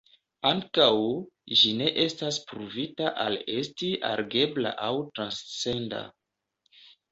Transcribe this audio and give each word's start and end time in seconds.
Ankaŭ, 0.51 0.85
ĝi 1.59 1.73
ne 1.81 1.89
estas 2.05 2.39
pruvita 2.53 3.13
al 3.25 3.39
esti 3.59 3.93
algebra 4.11 4.75
aŭ 4.89 4.91
transcenda. 5.13 6.05